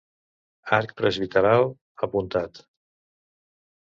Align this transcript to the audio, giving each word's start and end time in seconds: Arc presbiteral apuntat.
Arc 0.77 0.93
presbiteral 1.01 1.67
apuntat. 2.07 2.61